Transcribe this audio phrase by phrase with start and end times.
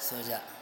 [0.00, 0.59] それ。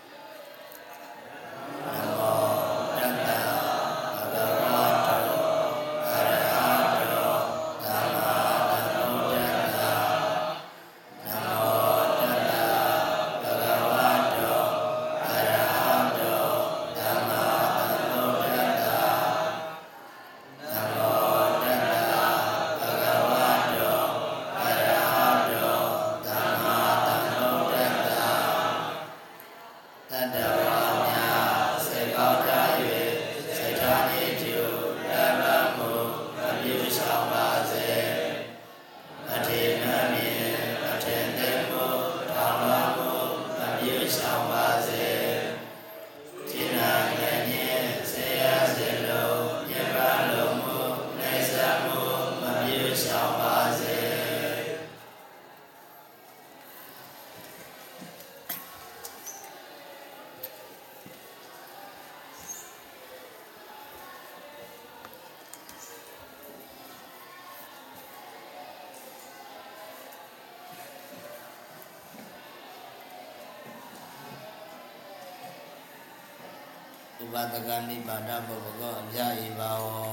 [77.32, 80.07] ပါတကနိဗ္ဗာဒဘုဂောအပြာဧဘာဝော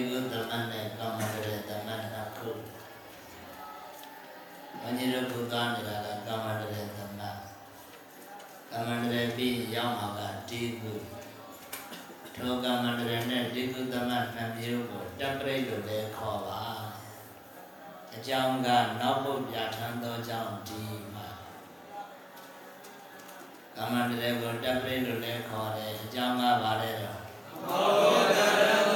[0.00, 2.50] ဒီကုသမနဲ့ကမ္မတေသမနာခု
[4.80, 7.20] ဘုန်းကြီးတို့ဘုရားနေတာကကမ္မတေသမ
[8.70, 10.92] ကမ္မတေပြီးရောက်မှာကဒီကု
[12.36, 16.62] ထိုကမ္မတေနဲ့ဒီကုသမနှစ်မျိုးကိုတပရိလို့လည်းခေါ်ပါ
[18.14, 18.68] အကြောင်းက
[19.00, 20.82] နောက်ပုတ်ပြဋ္ဌာန်းသောကြောင့်ဒီ
[21.14, 21.28] မှာ
[23.76, 27.18] ကမ္မန္တရေကိုတပ်ပရိလို့လည်းခေါ်တယ်အကြောင်းကပါလဲတော့
[27.64, 28.89] နောက်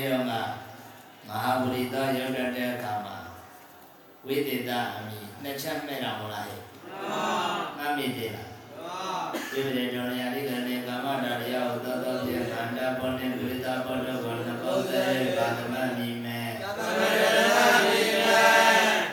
[0.00, 0.34] ခொနည်းတော့က
[1.28, 3.16] မဟာဗုရိသောရုပ်တတ်တဲ့အခါမှာ
[4.26, 6.60] ဝိသေသအမိနှစ်ချက်မဲ့တော်မလားဟဲ့
[7.78, 8.48] မမိသေးလား
[9.52, 16.40] ဒီပြေတော်ရရိကနေကာမတာရယောသောသောပြေခန္ဓာပေါ်နေဝိသဘောတော်ကိုနှပုတ်သေးပါသမမိမေ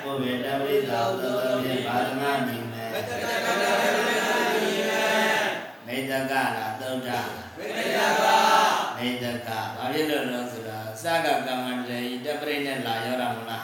[0.03, 2.57] ဘုဗေတဝိသောသောသောပြေပါသမမိမေ
[5.87, 7.09] မေတ္တကလားသုဒ္ဓ
[7.57, 10.66] မေတ္တကဘာဖြစ်လို့လဲဆိုတော့အ
[11.03, 13.63] စကကမ္မန္တရေတပရိနဲ့လာရောတာမလား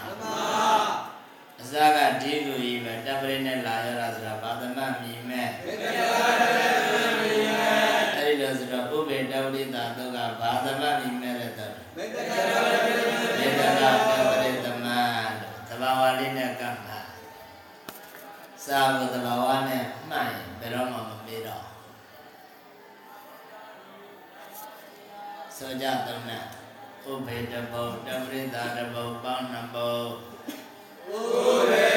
[1.62, 12.64] အစကဒီလူကြီးပဲတပရိနဲ့လာရောတာဆိုတာဘာသမမိမေအဲ့ဒီလို့ဆိုတော့ဥပေတဝိသသုကဘာသမမိမေတဲ့တော့မေတ္တကတပ
[14.44, 14.86] ရိသမ
[15.68, 17.00] သဘာဝလေးနဲ့ကပ်တာ
[18.66, 21.64] စာဘသဘာဝနဲ့မှန်ရင်ဘယ်တော့မှမမေ့တော့
[25.58, 26.44] ဆိုကြသုံးနဲ့
[27.12, 30.10] ဥပေတဘုတ်တပရိသတဘုတ်ပေါင်းနှစ်ဘုတ်
[31.72, 31.93] ရ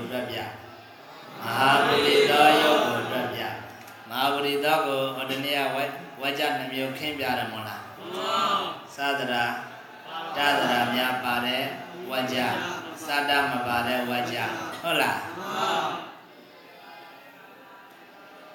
[0.00, 0.38] ကိုတွက်ပြ
[1.42, 3.40] မဟာပုရိသောရုပ်ကိုတွက်ပြ
[4.10, 5.76] မဟာပုရိသောကိုဟောတနေ့ဝ
[6.20, 7.82] ဝကြနှမျိုးခင်းပြတယ်မို့လား
[8.96, 9.44] သာသရာ
[10.36, 11.62] တသရာများပါတဲ့
[12.10, 12.38] ဝကြ
[13.06, 14.36] သာတမပါတဲ့ဝကြ
[14.82, 15.18] ဟုတ်လား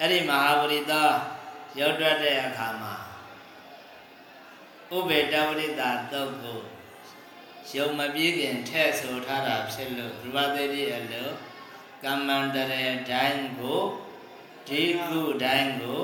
[0.00, 1.08] အဲ့ဒီမဟာပုရိသော
[1.78, 2.94] ရောက်တွက်တဲ့အခါမှာ
[4.94, 6.60] ဥပေတဝရိတာတုတ်ကို
[7.74, 11.32] ယုံမပြေးခင်ထဲ့ဆိုထားတာဖြစ်လို့ရူပသေတိအလို့
[12.04, 13.80] ကမ္မန္တရေတိုင်းကို
[14.68, 16.02] ဒီကုတိုင်းကို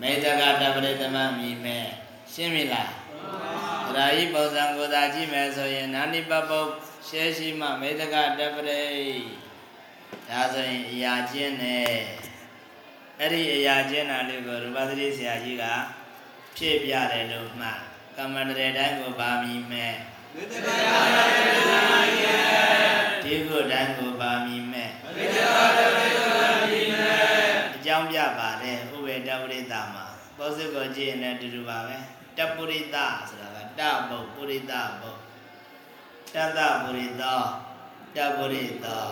[0.00, 1.86] မေတ္တကတပရိသမမြည်မဲ့
[2.32, 2.92] ရှင်းပြီလား
[3.94, 6.68] သရာဤပုံစံကိုသာကြည့်မယ်ဆိုရင်နာနိပပုတ်
[7.08, 8.84] ရှဲရှိမှမေတ္တကတပရိ
[10.28, 11.94] ဒါဆိုရင်အရာချင်းနဲ့
[13.20, 15.64] အဲ့ဒီအရာချင်းတာလေးကိုရူပသတိဆရာကြီးက
[16.56, 17.89] ဖြည့်ပြတယ်လို့မှတ်
[18.20, 19.94] ကမ္မန္တရေတိုင်းကိုဗာမိမဲ့
[20.34, 21.28] မေတ္တာတရားရဲ့
[23.24, 27.22] ဒီကုတိုင်းကိုဗာမိမဲ့မေတ္တာတရားကိုဗာမိမဲ့
[27.76, 31.96] အကြောင်းပြပါတယ်ဥပေတဝရိတမှာပေါစစ်ကိုကြည့်ရင်လည်းတူတူပါပဲ
[32.36, 32.96] တပုရိတ
[33.28, 35.18] ဆိုတာကတဘုတ်ပုရိတဘုတ်
[36.34, 37.42] တတပုရိသော
[38.16, 39.06] တပုရိသော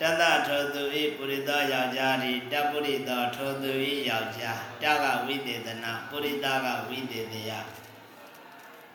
[0.00, 7.52] တတထောသူဤပုရိသောယောက်ျားဒီတပုရိသောထောသူဤယောက်ျားတကဝိသေသနာပုရိသကဝိသေသယ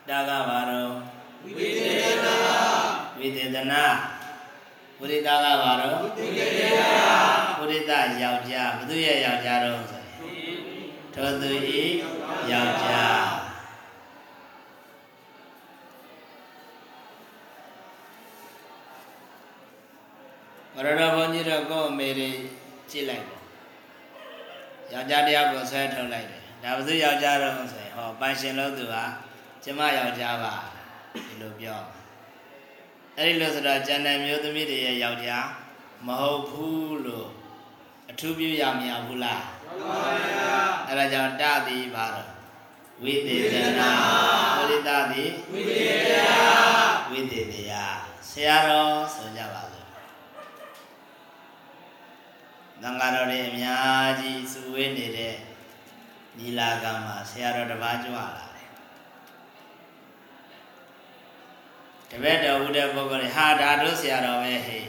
[0.08, 0.90] တကဘာရော
[1.42, 2.46] ဝိသေသနာ
[3.18, 3.84] ဝိသေသနာ
[4.98, 6.62] ပုရိသကဘာရောဝိသေသယ
[7.58, 7.92] ပုရိသ
[8.22, 10.02] ယောက်ျားဘုသူရဲ့ယောက်ျားတော့ဆို
[11.14, 11.82] ထောသူဤ
[12.50, 13.24] ယောက်ျား
[20.74, 22.30] ရဏဘုန်းကြီးတို့ကိုအမေတွေ
[22.90, 23.42] ကြည့်လိုက်ပေါ့
[24.92, 28.96] ယောက်ျားတယောက်ကိုဆွဲထုတ်လိုက်တယ်ဒါဘယ်သူယောက်ျားတော့ဆိုရင်ဟောပန်ရှင်လို့သူက
[29.64, 30.54] ကျမယောက်ျားပါ
[31.12, 31.80] ဒီလိုပြော
[33.16, 35.46] အဲ့ဒီလိုဆိုတော့ကျန်တဲ့မျိုးသမီးတွေရဲ့ယောက်ျား
[36.06, 37.28] မဟုတ်ဘူးလို့
[38.10, 40.50] အထူးပြုရမရဘူးလားမှန်ပါဗျာ
[40.88, 42.30] အဲ့ဒါကြောင့်တသည်ပါတော့
[43.02, 43.90] ဝိသေသနာ
[44.56, 46.22] ပရိသသည်ဝိသေသယ
[47.10, 47.72] ဝိသေသယ
[48.30, 49.62] ဆရာတော်ဆိုကြပါ
[52.82, 55.34] သံဃာတော်တွေအများကြီးစုဝေးနေတဲ့
[56.38, 58.49] ညီလာခံမှာဆရာတော်တစ်ပါးကြွလာ
[62.10, 64.84] တယ်တပည့်တော်ဦးတဲ့ပုဂ္ဂိုလ်တွေဟာဒါတို့ဆရာတော်ပဲဟဲ့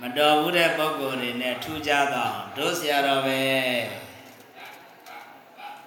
[0.00, 3.40] မတော်ဘူးတဲ့ပုဂ္ဂိုလ်တွေနဲ့ထူးခြားသောတို့ဆရာတော်ပဲ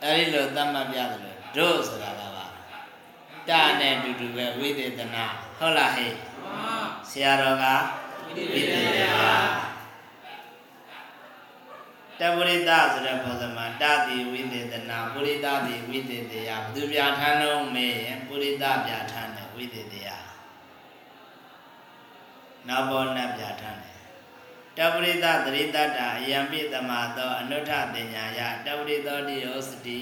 [0.03, 2.45] အဲဒီလိုသတ်မှတ်ပြတယ်လို့တို့ဆိုတာကပါ
[3.49, 5.25] တနဲ့အတူတူပဲဝိသေသနာ
[5.57, 6.13] ဟုတ်လားဟဲ့
[7.09, 7.65] ဆရာတော်က
[8.25, 9.66] ဝိသေယ
[12.19, 17.97] တပုရိသဆိုတဲ့ပုံစံမှာတတိဝိသေသနာပုရိသတိဝိသေတယဘသူပြဋ္ဌာန်းတော့မေး
[18.27, 20.07] ပုရိသပြဋ္ဌာန်းတယ်ဝိသေတယ
[22.67, 23.97] နောက်ဘောနပြဋ္ဌာန်းတယ်
[24.77, 29.99] တပရိသသရိတတအယံပိတမသောအနုထတင်ညာယတပရိသောတိယောစတိ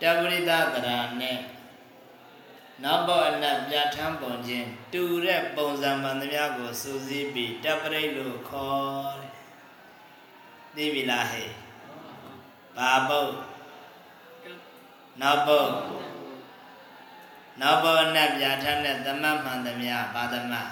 [0.00, 1.38] တပရိသတရာနဲ့
[2.82, 9.29] နောက်ဘောအနတ်ပြဋ္ဌာန်းပုံချင်းတူတဲ့ပုံစံမှန်သမျှကိုစူးစီးပြီးတပရိတ်လို့ခေါ်တယ်
[10.76, 11.48] သိပြီလားဟဲ့
[12.76, 13.32] ဘာဘုတ်
[15.20, 15.72] နောက်ဘုတ်
[17.60, 20.68] နောက်ဘောအနတ်ပြဋ္ဌာန်းတဲ့သမတ်မှန်သမျှဘာသမတ်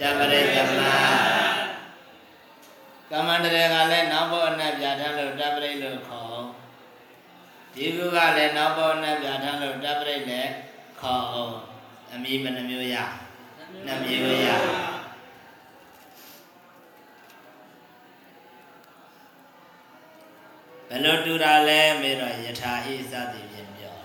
[0.00, 1.66] တပရိတ်သမတ်
[3.10, 6.42] ကမ္မန္တရေကလည်းနောက်ဘောအနတ်ပြဋ္ဌာန်းလို့တပရိတ်လို့ခေါ်
[7.74, 10.50] ဒီကုကလည်းနောက်ဘောအနတ်ပြဋ္ဌာန်းလို့တပရိတ်လည်း
[11.00, 11.54] ခေါ်အောင်
[12.12, 12.96] အမီးဘယ်နှမျိုးရ
[13.86, 14.48] နှစ်မျိုးရ
[20.96, 23.96] ယ်လိုတူတာလဲမေးတော့ယထာဟိစသည်ဖြင့်ပြော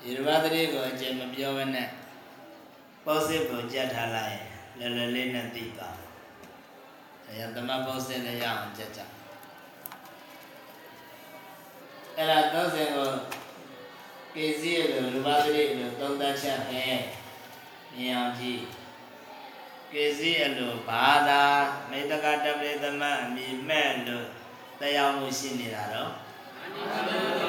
[0.00, 1.88] ဒီရဘသတိကိုအကျဉ်းမပြောဘဲနဲ့
[3.04, 4.46] ပေါ့စစ်ကိုကြက်ထားလိုက်ရင်
[4.78, 5.90] လွယ်လွယ်လေးနဲ့သိပါ
[7.26, 9.00] အဲရသမပေါ့စစ်လည်းရအောင်ကြက်ကြ
[12.16, 13.10] အဲ့ဒါသုံးစင်ကို
[14.34, 16.84] ကေစီရလို့ရဘသတိလို့သုံးသပ်ချက်ပဲ
[17.94, 18.62] မြင်အောင်ကြည့်
[19.92, 21.44] ကေစီအလိုဘာသာ
[21.90, 24.28] မေတ္တကတပိသမအမိမဲ့လို့
[24.80, 26.12] တရားမှုရှိနေတာတော့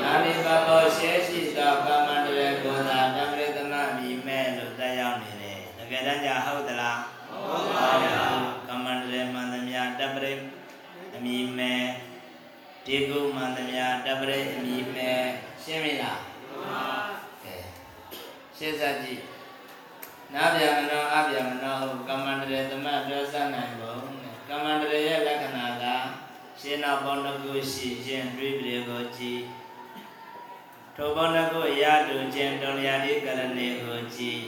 [0.03, 7.00] နာနိပဘောရှေရှိသောကမ္မန္တရေကိုသာတပိသမအမိမဲ့လို့တရားနေတယ်တကယ်တမ်းကျဟုတ်သလား
[7.31, 10.31] ဟုတ်ပါဘူးကမ္မန္တရေမှန်သမျှတပိ
[11.15, 11.83] အမိမဲ့
[12.86, 15.21] ဒီကုမှန်သမျှတပိအမိမဲ့
[15.63, 16.86] ရှင်းပြီလားမှန်ပါ
[17.43, 17.55] ကဲ
[18.57, 19.21] ရှင်းစားကြည့်
[20.33, 21.75] နာဗျာမနောအဗျာမနော
[22.07, 23.95] ကမ္မန္တရေသမပြောစနိုင်ဘုံ
[24.50, 25.78] ကမ္မန္တရေရဲ့လက္ခဏာက
[26.62, 29.39] ရှင်းနောက်ပေါင်းတစ်ခုရှိခြင်းတွေးပြီးကိုကြည်
[30.96, 34.40] ထိုပေါင်းတစ်ခုရတူခြင်းတုံလျာတိကရဏေကိုကြည်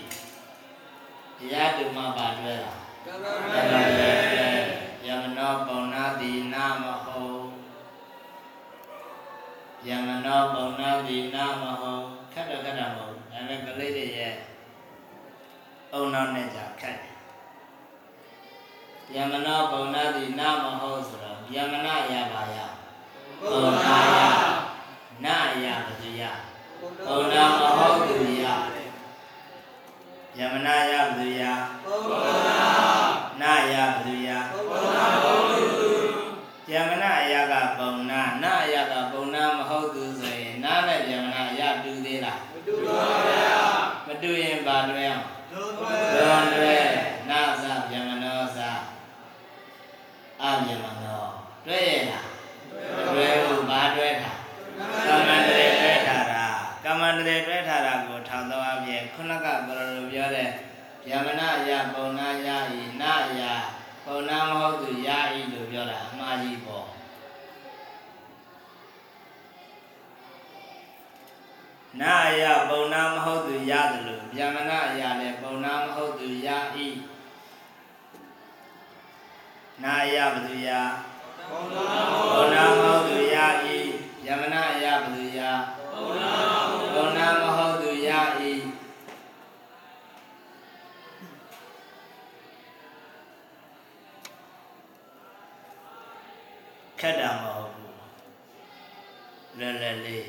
[1.51, 4.11] ရတူမှာပါတွေ့လားကမ္မန္တရေ
[5.05, 7.41] ယမနောပုံနာတိနာမဟုတ်
[9.87, 14.33] ယမနောပုံနာတိနာမဟုတ်ခက်တော့ခက်တာမဟုတ်ဒါပေမဲ့ကလေးတွေရဲ့
[15.93, 17.15] အုံနောက်နဲ့ကြာခက်တယ်
[19.15, 21.20] ယမနောပုံနာတိနာမဟုတ်ဆိုတော့
[21.55, 22.57] ယမနာရပါရ
[23.41, 24.21] ပုံနာရ
[25.25, 26.39] နာရဘုရား
[27.07, 28.45] ပုံနာမဟုတ်သူရ
[30.37, 31.99] ယမနာရဘုရားပုံ
[32.47, 32.61] နာ
[33.41, 35.89] နာရဘုရားပုံနာမဟုတ်သူ
[36.71, 45.25] ယမနာအရာကပုံနာနာအရာကပုံနာမဟုတ်သူဆိုရင်နာနဲ့ယမနာအရာတူသေးလားမတူပါဘူးမတူရင်ပါတွဲအောင်
[61.11, 63.41] ယမနာယပုံနာယဤနာယ
[64.05, 66.87] ပုံနာမဟုတ်သူယဤလို့ပြောတာအမှားကြီးပေါ့
[72.01, 76.47] နာယပုံနာမဟုတ်သူရတယ်လို့ယမနာယလည်းပုံနာမဟုတ်သူယ
[76.85, 76.87] ဤ
[79.83, 80.69] နာယဘသူယ
[81.49, 81.63] ပုံ
[82.53, 83.37] နာမဟုတ်သူယ
[83.75, 83.77] ဤ
[84.25, 85.20] ယမနာယဘသူ
[97.01, 97.95] ခက်တာမဟုတ်ဘူး
[99.59, 100.25] လဲလဲလေး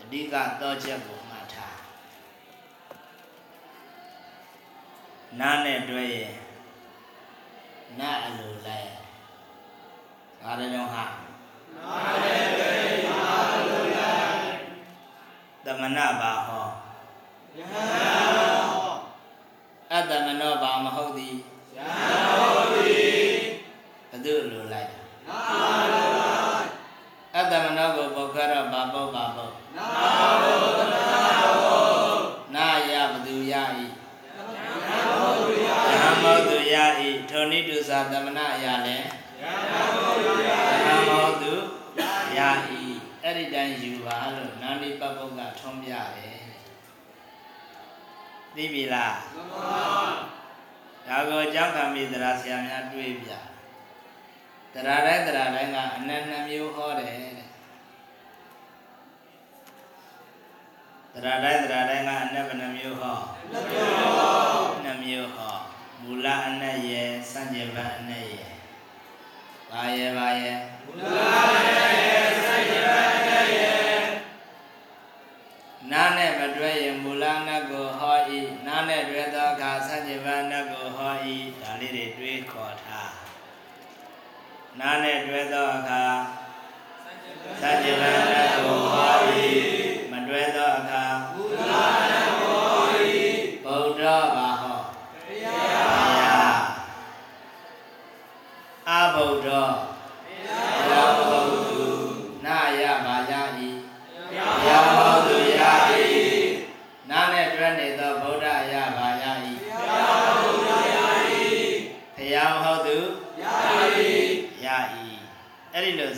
[0.00, 1.78] အဓိကတော့ချက်ကိုမှတ်ထား
[5.40, 6.32] နားနဲ့တွဲရင်
[8.00, 8.90] နားအလိုလိုက်
[10.40, 11.04] ဒါလည်းတော့ဟာ
[11.76, 14.36] နားနဲ့တွဲရင်နားအလိုလိုက်
[15.64, 16.32] တမနာပါ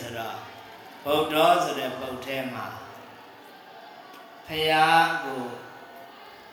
[0.01, 0.35] ဆိုတော့
[1.05, 2.65] ဗုဒ္ဓဆိုတဲ့ပုတ်ထဲမှာ
[4.47, 4.87] ဖရာ
[5.23, 5.41] ကို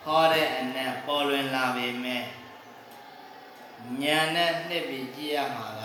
[0.04, 2.24] ဟောတဲ့အနက်ပေါ်လွင်လာပေမဲ့
[4.02, 5.82] ဉာဏ်နဲ့နှစ်ပြီးကြည့်ရမှာက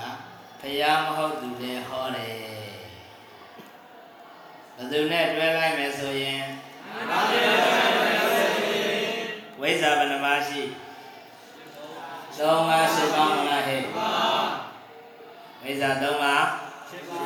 [0.61, 2.33] ဘုရားမဟုတ်သူလည်းဟောတယ်
[4.75, 6.43] ဘယ်သူနဲ့တွဲလိုက်မယ်ဆိုရင်
[9.59, 10.61] ဝိဇ္ဇာဘယ်နှပါးရှိ
[12.37, 13.81] သုံးပါးရှိပါမလားဟဲ့
[15.63, 16.43] ဝိဇ္ဇာသုံးပါး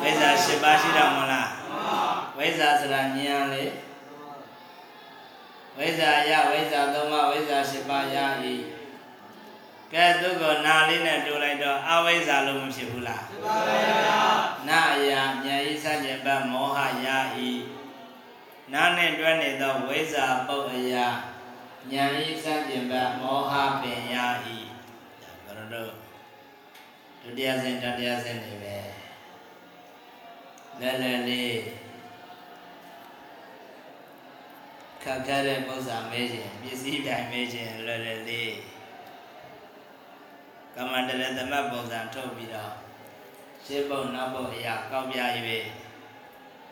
[0.02, 1.48] ဝိဇ္ဇာ၈ပါးရှိတော့မလား
[2.36, 3.64] ဝိဇ္ဇာဆိုတာဉာဏ်လေ
[5.78, 8.16] ဝိဇ္ဇာယဝိဇ္ဇာသုံးပါးဝိဇ္ဇာ၈ပါးရ၏
[9.92, 14.20] ကဲသူကနာလေးနဲ့တူလိုက်တော့အဝိဇ္ဇာလို့မဖြစ်ဘူးလားဖြစ်ပါဗျာ
[14.68, 17.08] နာအရာဉာဏ်ဤစัจ jin ပတ်မောဟရ၏
[18.72, 21.06] နာနဲ့တွဲနေသောဝိဇ္ဇာပုတ်အရာ
[21.92, 24.16] ဉာဏ်ဤစัจ jin ပတ်မောဟပင်ရ၏
[25.22, 25.92] ဒါကတော့
[27.22, 28.76] ဒုတိယဆင့်တတိယဆင့်နေပဲ
[30.82, 31.56] လဲလဲလေး
[35.02, 38.52] ခက်ခဲတဲ့ပု္ပ္ပာမဲခြင်းပစ္စည်းတိုင်းမဲခြင်းလွယ်လွယ်လေး
[40.74, 42.74] ကမ္မန္တရသမတ်ပုံစံထုတ်ပြီးတော့
[43.64, 45.18] ရှင်းပုံနောက်ပုံအရာကောက်ပြ၍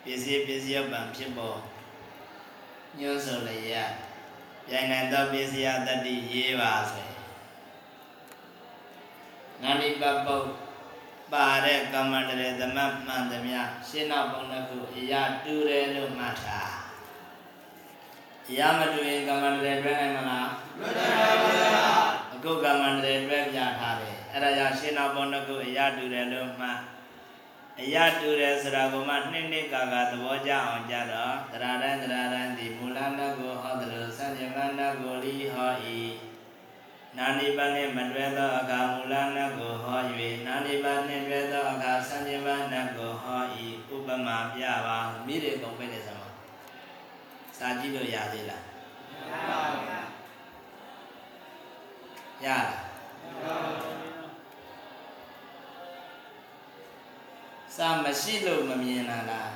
[0.03, 1.59] ပစ္စည်းပစ္စည်းပံဖြစ်ပေါ်
[2.99, 3.91] ညွှန်းဆိုလျက်
[4.67, 7.07] ပြိုင်နိုင်သောပစ္စည်းတတ္တိရေးပါဆို
[9.61, 10.45] နာနိပပုတ်
[11.33, 16.71] ပါတဲ့ကမ္မန္တရသမတ်မှန်သမျှရှင်းနောက်ပုံတစ်ခုအရာတူတယ်လို့မှတ်ထား
[18.49, 21.97] အရာမတူရင်ကမ္မန္တရတွဲနိုင်မလားမတွဲနိုင်ပါ
[22.29, 26.77] ဘူးအခုကမ္မန္တရတွဲပြထားတယ်အဲ့ဒါကြောင့်ရှင်းနောက်ပုံတစ်ခုအရာတူတယ်လို့မှတ်
[27.81, 35.71] အရာတူတယ်ဆိုတာကမှနှစ်နှစ်ကာကသဘောကျအောင်ကြတော့တရာတန်တရာတန်ဒီမူလနာကိုဟောတယ်လို့စัจ jin နာကိုလိဟော၏
[37.17, 39.99] နာနိဗ္ဗာန်နှင့်မတွဲသောအခါမူလနာကိုဟော၍
[40.47, 42.41] နာနိဗ္ဗာန်နှင့်တွဲသောအခါစัจ jin
[42.73, 43.41] နာကိုဟော၏
[43.95, 46.29] ဥပမာပြပါမိတွေကုန်ပဲနေစမ်းပါ
[47.57, 48.63] စာကြည့်လို့ရသေးလား
[49.29, 52.67] မရပါဘူးရလား
[57.75, 59.49] စာမရှိလို့မမြင်တာလား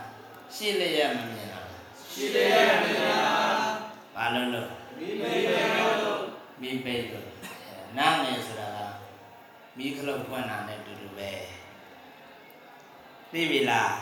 [0.55, 1.79] ရှိလျက်မမြင်တာလား
[2.11, 3.17] ရှိလျက်မြင်တာ
[4.15, 5.41] ဘာလို့လို့မိပိတ်
[6.03, 6.21] လို့
[6.61, 7.40] မိပိတ်လို့
[7.97, 8.79] နားငယ်ဆိုတာက
[9.77, 11.31] မိခလုတ်ဖွင့်တာနဲ့တူတူပဲ
[13.31, 13.93] သိပြီလား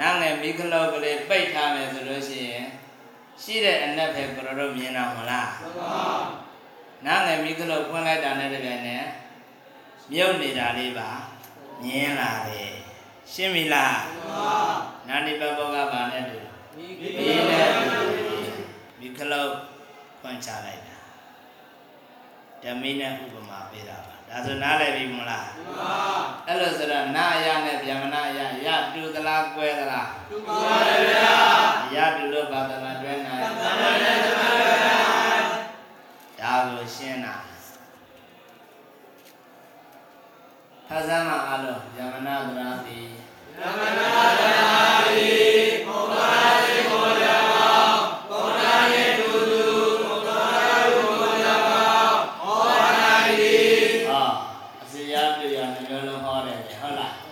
[0.00, 2.66] နားငယ်မိခလုတ်ကလေးပိတ်ထားမယ်ဆိုလို့ရှိရင်
[3.42, 6.02] ရှိတဲ့အနက်ပဲကိုရတို့မြင်တာမလားမှန်ပါ
[7.06, 9.06] နားငယ်မိခလုတ်ဖွင့်လိုက်တာနဲ့တပြိုင်နက်
[10.12, 11.10] မြုပ်နေတာလေးပါ
[11.84, 12.70] မြင်လာတယ်
[13.32, 14.56] ရှင်းပြီလားမှန်ပါ
[15.08, 16.38] နာနိပဘောကဘာနဲ့တူ
[16.76, 17.24] မိနဲ့တူ
[19.00, 19.50] မိခလုတ်
[20.20, 20.89] ဖွင့်ချလိုက်တာ
[22.62, 25.94] ဓမိနဲ့ဥပမာပေးတာပါဒါဆိုနားလည်ပြီမလားမှန်ပါ
[26.46, 30.76] အဲ့လိုဆိုတော့နာအယနဲ့ဗျမနာအယရတူသလားကွဲသလားတူပါပါ
[31.10, 31.32] ဗျာ
[31.94, 34.96] ရတူလို့ဘာသမတွဲနိုင်သမတွဲနိုင်သမတွဲနို
[35.36, 35.44] င်
[36.40, 37.34] ဒါကိုရှင်းတာ
[40.88, 43.00] ဖဇမ်းမအလုံးဗျမနာသရာတိ
[43.56, 44.06] ဗျမနာ
[44.38, 44.99] သရာ
[56.82, 57.29] တယ်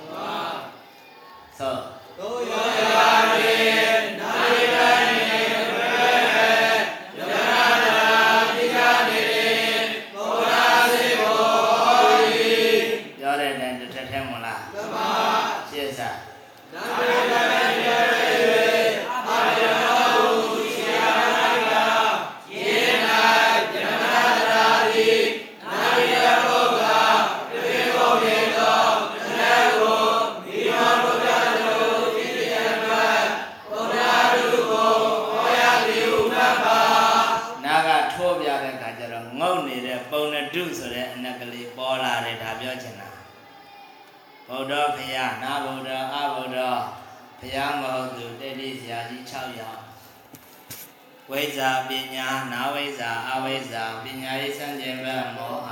[52.14, 55.70] ညာနာဝိဇ္ဇာအဝိဇ္ဇာပညာရေးစံကျင်ဘတ်မောဟ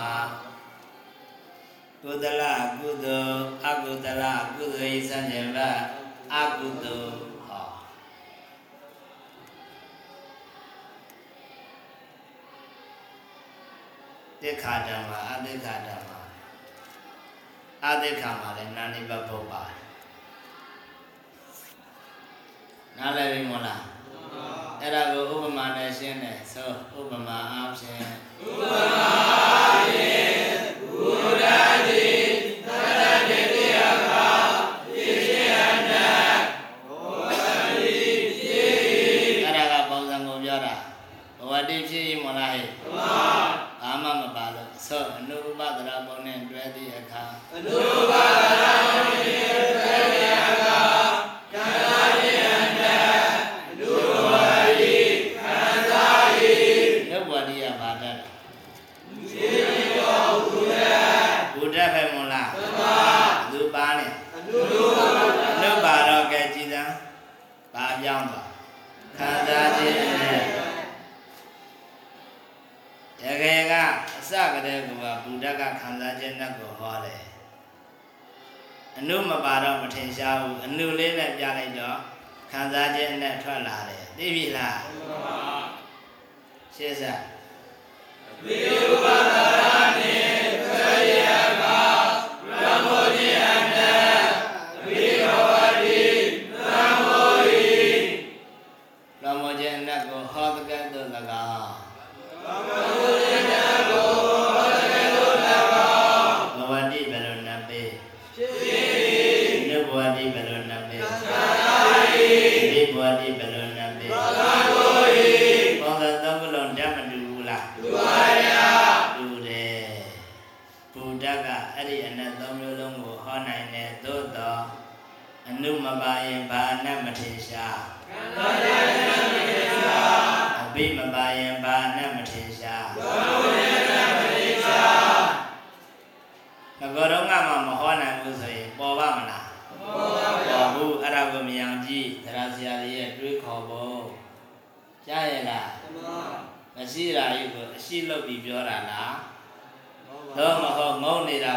[2.02, 2.42] ကုသလ
[2.80, 4.24] ကုသိုလ်အကုသလ
[4.56, 5.78] ကုသိုလ်ရေးစံကျင်ဘတ်
[6.34, 7.68] အကုသိုလ်ဟော
[14.42, 16.10] တိခါဓမ္မအတိခါဓမ္မ
[17.84, 19.62] အတိခါမှာလည်းနာနိဘဘုတ်ပါ
[22.96, 23.95] နားလည်ပြီမလား
[24.82, 28.04] အဲ့ဒါကိုဥပမာနဲ့ရှင်းတယ်ဆိုဥပမာအားဖြင့်
[28.44, 28.62] ဥပ
[28.92, 30.36] မာအားဖြင့်
[30.90, 31.08] ဘု
[31.42, 32.06] ရားတိ
[32.66, 33.78] သတ္တတေတယ
[34.10, 34.28] ကာ
[34.94, 35.54] တိတေယ
[35.90, 36.08] နာ
[36.88, 38.60] ဘောဓိတိ
[39.44, 40.76] အဲ့ဒါကပုံစံကိုပြောတာ
[41.38, 42.68] ဘဝတိဖြစ်ရင်မလားဟဲ့
[43.82, 47.76] ဘာမှမပါလို့ဆိုအနုပဒရာပုံနဲ့တွဲသည့်အခါအနု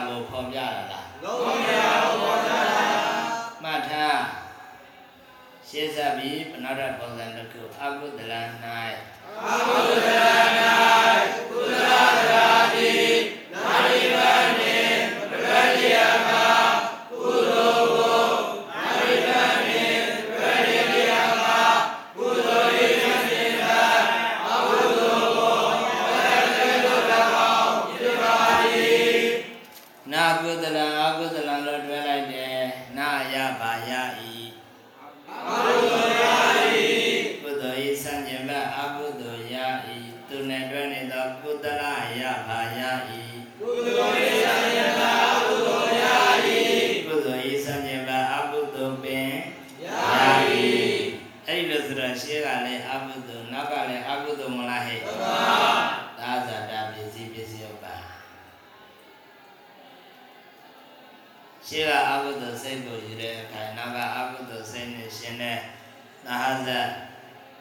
[0.08, 2.62] ကိုဖော်ပြတာလားလုံးဝမရဘူးဖော်ပြတာ
[3.64, 4.22] မှတ်ထား
[5.68, 8.48] ရှင်းစပ်ပြီးပဏ္ဍာပုံစံတစ်ခုအာဟုဒလန်၌
[9.44, 10.50] အာဟုဒလန်၌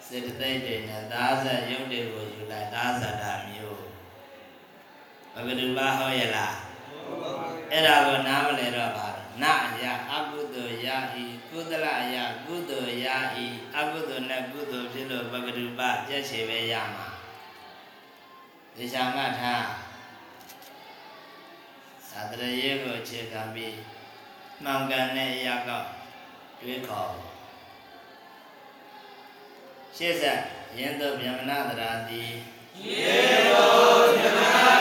[0.08, 3.84] စေတသိက်တွေနဲ့သာဇာရုပ်တွေကိုယူလိုက်သာဇာတာမျိုး
[5.34, 5.62] ဘဂဝတ
[5.98, 6.56] ဟောရလား
[7.72, 9.08] အဲ့ဒါကိုနားမလည်တော့ပါ
[9.42, 15.60] နအရာအကုသိုလ်ရာဤကုသလအရာကုသိုလ်ရာဤအကုသိုလ်နဲ့ကုသိုလ်ဖြစ်လို့ဘဂဝတပြ
[16.14, 17.08] ည့်ချေပဲရမှာ
[18.76, 19.54] ဒေရှာမထာ
[22.10, 23.76] သာတရေကိုအခြေခံပြီး
[24.64, 25.70] မှန်ကန်တဲ့အရာက
[26.60, 27.27] တွေးခေါ်
[30.00, 30.40] ရှေ့ဆက်
[30.78, 33.18] ယန္တဗျမနာတရာတိယေ
[33.50, 34.77] ရောဗျမနာ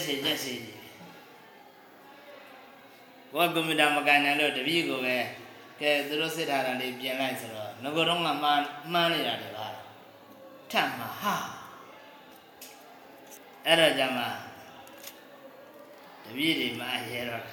[0.00, 0.78] က်စီရက်စီကြီး
[3.32, 5.16] ကိုကကွန်ပျူတာမကန်နိုင်လို့တပည့်ကိုပဲ
[5.80, 8.50] ကဲသူတို့စစ်ထားတာလေးပြင်လိုက်ဆိုတော့ငကိုတော့မှမှ
[9.00, 9.66] န်းနေတာတွေပါ
[10.70, 11.34] ထပ်မှာဟာ
[13.66, 14.28] အဲ့တော့ကြမှာ
[16.24, 17.44] တပည့်တွေမှရဲတော့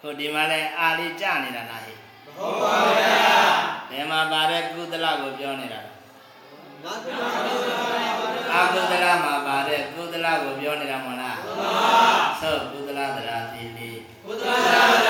[0.00, 3.14] ခုဒီမှာလဲအာလေးကြနေတာလားဟဲ့မဟုတ်ပါဘူးဗျာ
[3.90, 5.96] ဒီမှာပါတဲ့ကုသလကိုပြောနေတာလား
[6.84, 8.15] ငါကုသလကိုပြောနေတာ
[8.56, 11.70] အာကုသလမှာပါတဲ့ကုသလကိုပြောနေတာမဟုတ်လားမှန်ပါ
[12.40, 15.05] ဆိုကုသလသရာတိလေးကုသလသရာ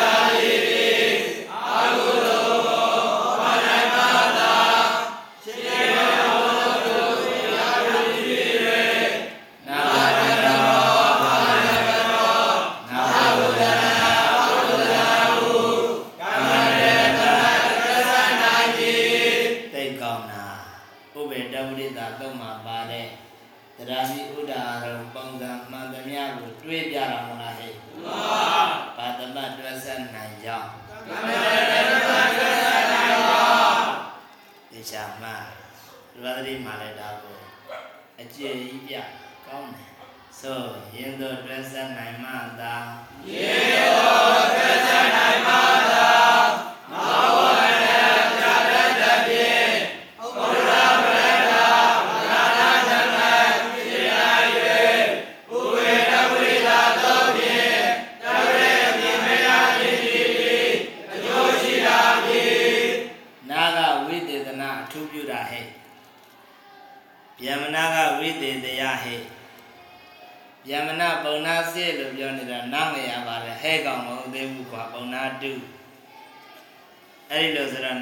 [36.27, 37.37] လူဝတိမှာလည်းဒါကို
[38.21, 38.95] အကျဉ်းကြီးပြ
[39.47, 39.91] ကောင်းတယ်
[40.41, 40.61] ဆို
[40.95, 42.75] ရင်တို့တွဲဆက်နိုင်မှသာ
[43.29, 44.56] ရင်တို့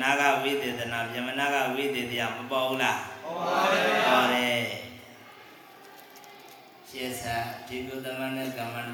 [0.02, 4.62] နာဂဝိသေသနာယမနာကဝိသေတရားမပေါ်ဘူးလားပေါ်ပါဘူးပေါ်တယ်
[6.88, 8.88] ရှင်းစာဒီကုသမနဲ့ကမ္မန္တသ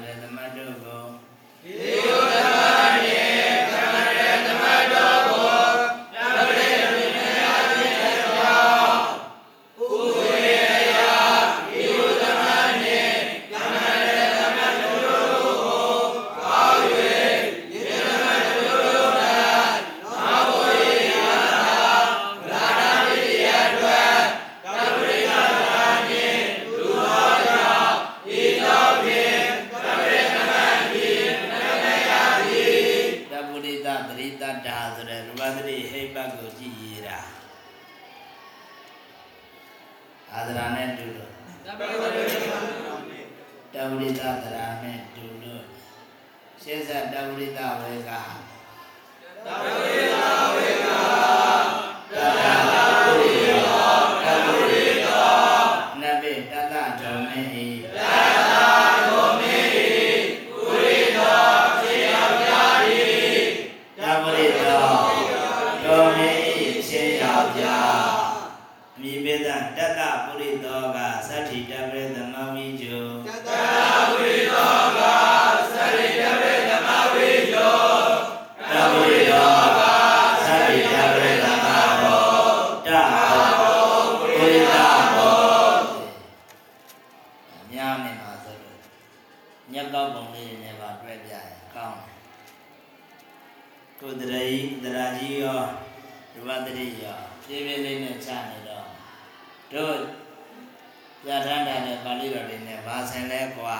[103.57, 103.79] ကွာ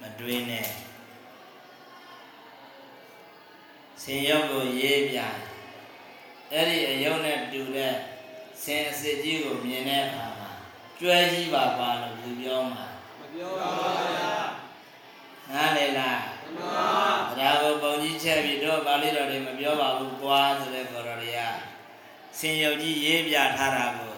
[0.00, 0.66] မတွေးနဲ့
[4.02, 5.18] ဆင်ရုပ်ကိုရေးပြ
[6.52, 7.94] အဲ့ဒီအယုံနဲ့တူတဲ့
[8.62, 10.50] ဆင်အစစ်ကြီးကိုမြင်တဲ့အခါမှာ
[10.98, 12.84] ကျွဲကြီးပါပါလို့လူပြောမှာ
[13.18, 14.32] မပြောပါဘူးဗျာ
[15.50, 16.88] နားလေလားမှန်ပါ
[17.38, 21.40] တရားကိုပုံကြီးချက်ပြီးတော့ပါဠိတော်တွေမပြောပါဘူးကွာဆိုတဲ့ကော်တော်တွေက
[22.38, 24.14] ဆင်ရုပ်ကြီးရေးပြထားတာကို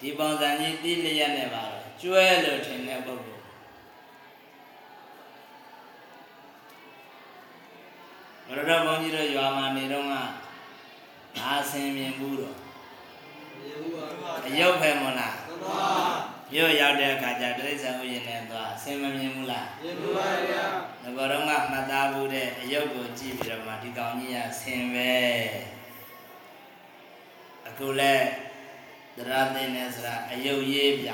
[0.00, 3.35] ဒီပုံစံကြီးတိလျက်နဲ့ပါတော့ကျွဲလို့ထင်တဲ့ပုဂ္ဂိုလ်
[8.56, 10.14] ရတော်ဘုန်းကြီးတို့ရွာမှာနေတော့က
[11.38, 12.56] အာဆင်မြင်ဘူးတော့
[13.60, 15.88] မြင်ဘူးပါဗျာအယုတ်ဖယ်မလားမှန်ပါ
[16.52, 20.64] မြို့ရောက်တဲ့အခါကျတိရစ္ဆာန်ဥယျာဉ်နဲ့သွားဆင်မမြင်ဘူးလားမြင်ဘူးပါဗျာ
[21.02, 25.14] ငကောတော့ကမှတ်သားဘူးတဲ့အယုတ်ကိုကြည့်ပြီးတော့မှဒီကောင်ကြီးကဆင်ပဲ
[27.68, 28.14] အခုလဲ
[29.16, 31.10] သရသိနေဆိုတာအယုတ်ရေးပြ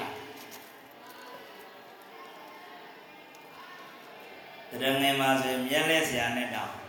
[4.80, 6.81] တရငယ်မှာဆိုမျက်လက်ဆရာနဲ့တောင်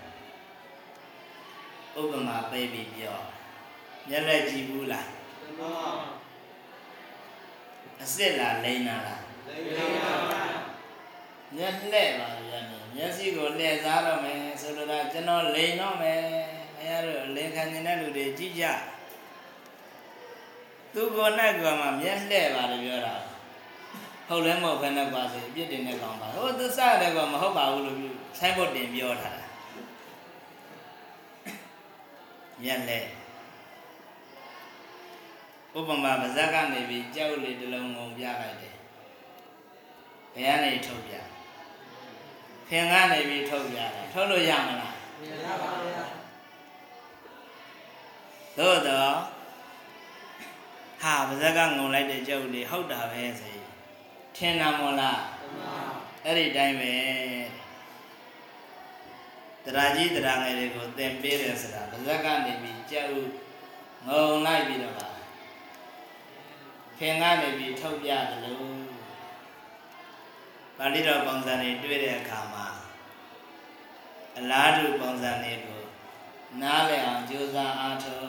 [1.99, 3.17] ဥပမာပေးပြီးပြော
[4.07, 5.73] မျက်လက်ကြည့်ဘူးလားမှန်ပါ
[7.99, 10.43] အစ်စ်လားလိမ့်နာလားလိမ့်ပါဗျာ
[11.55, 16.19] မျက်လှဲ့ပါဗျာနေမျက်စိကိုလှည့်စားတော့မယ်ဆိုလိုတာကျွန်တော်လိန်တော့မယ်
[16.79, 18.65] အဲရတော့လင်ခံနေတဲ့လူတွေကြည့်ကြ
[20.93, 23.15] သူကိုယ်နဲ့ကမှမျက်လှဲ့ပါတယ်ပြောတာ
[24.27, 27.97] ဟုတ်လဲမဟုတ်ဘဲနဲ့ပါစေအပြစ်တင်တဲ့ကောင်ပါဟိုသူစတယ်ကမဟုတ်ပါဘူးလို့
[28.39, 29.42] ဆိုင်ဘုတ်တင်ပြောထားတာ
[32.63, 33.05] မျက်လှဲ့
[35.77, 38.75] ဥပမာပါဇက်ကနေပြီးကြောက်လေးတစ်လုံးငုံပြလိုက်တယ်
[40.35, 41.13] ဘယ်ကနေထုတ်ပြ
[42.69, 46.05] ခင်ကနေပြီးထုတ်ပြတာထုတ်လို့ရမလားမြင်ရပါဗျာ
[48.57, 49.13] သို့တော့
[51.01, 53.65] ဟာပါဇက်ကငုံလိုက်တဲ့ကြောက်လေးဟုတ်တာပဲဆိုရင်
[54.35, 55.77] ထင်တာမို့လားမှန်ပါ
[56.25, 56.93] အဲ့ဒီတိုင်းပဲ
[59.65, 63.11] တရားကြီးတရားငယ်တွေကိုသင်ပေးတယ်ဆိုတာပါဇက်ကနေပြီးကြောက်
[64.07, 65.07] ငုံလိုက်ပြီးတော့ပါ
[66.97, 68.67] ခင်ကနေပြီးထုတ်ပြတယ်လို့
[70.77, 72.67] ပါဠိတော်ပုံစံတွေတွေ့တဲ့အခါမှာ
[74.37, 75.81] အလားတူပုံစံတွေကို
[76.61, 78.27] နားလည်အောင်ကြိုးစားအားထုတ်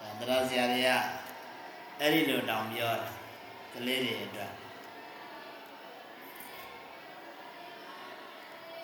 [0.00, 0.90] ဒါတရားဆရာတွေက
[2.00, 3.12] အဲ့ဒီလိုတောင်ပြောတယ်
[3.72, 4.52] ကလေးတွေအတွက်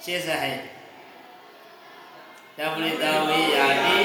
[0.04, 0.58] ရှေ့ဆက်ဟဲ့
[2.58, 3.96] တပရိတဝိယာတိ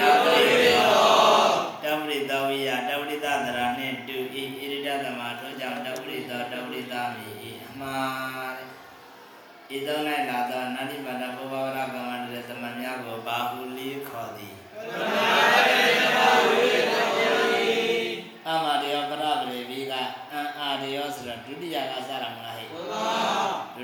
[0.00, 0.92] တပရိတော
[1.82, 14.54] တပရိတဝိယာတပရိတသရနှင့်တူဤဣရိဒသမထိုကြောင့်တပရိတောတပရိတမိဤအမှားတဲ့ဤသုံး၌လာသောနာတိပါဒဘောဘဝရကမ္မန္တရသမများကိုဘာဟုလေးခေါ်သည်
[15.80, 15.81] အ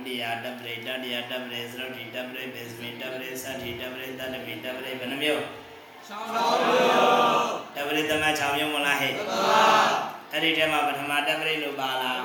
[0.08, 5.44] တိယတပရိတတိယတပရိသရုတ်တိတပရိပိစမိတပရိသတ္တိတပရိတတ္တမိတပရိဘယ်နှမျိုး
[7.74, 9.12] တပရိသမ6မျိုးမလားဟဲ့
[10.32, 12.18] အဲ့ဒီထဲမှာပထမတပရိလို့ပါလား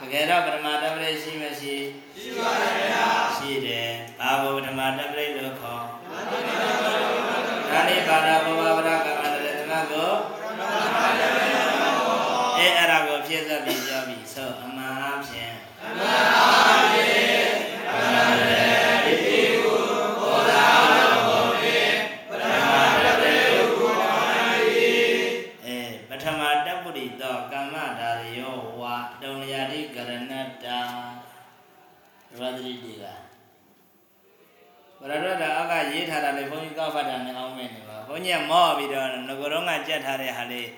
[0.00, 1.74] တကယ်တော့ပထမတပရိရှိမရှိ
[2.20, 3.06] ရှိပါဗျာ
[3.36, 5.82] ရှိတယ်ဘာကိုပထမတပရိလို့ခေါ်
[7.70, 10.10] ဒါနိပါဒဘောဘဝရကမ္မတရသမကို
[12.58, 15.54] အဲအဲ့ဒါ ကိုဖြည့်သက်ပြီးပြောပြီးဆိုအမှန်အဖြင့်
[15.84, 16.24] အမှန်
[16.68, 17.46] အဖြင့်
[17.90, 19.80] အမှန်တည်းဒီကို
[20.20, 20.66] ဘောဓာ
[20.96, 21.94] တော်ဖြင့်
[22.28, 22.72] ပထမ
[23.04, 24.58] တပရိကိုခေါ်၏
[25.64, 30.80] အဲပထမတပ္ပုရိသောကမ္မဒါရယောဝါတုံလျာတိကရဏတ္တာ
[32.30, 33.04] ရဝတိတိက
[35.00, 40.68] ဘရရတာအကရေးထားတာလေဘုန်းကြီးကောက်ဖတ်တာနဲ့အောင်းမဲ့နေပါဘုန်းကြီးကမော့ပြီးတော့ငကိုတော့ကကြက်ထားတဲ့ဟာလေး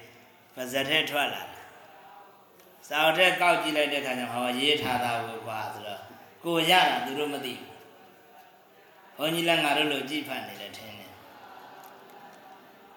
[0.57, 1.55] ပါဇက်ထဲထွက်လာတာ
[2.87, 6.01] စာအုပ်ထဲကောက်ကြည့်လိုက်တဲ့ခါကျဟောရေးထားတာကိုကွာဆိုတော့
[6.45, 7.76] ကိုရတာသူတို့မသိဘူး
[9.16, 11.12] ဘုန်းကြီးလည်းငါတို့လိုကြည့်ဖတ်နေတယ်ထင်တယ်